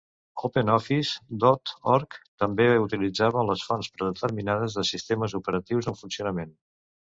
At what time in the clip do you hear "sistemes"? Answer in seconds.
4.95-5.39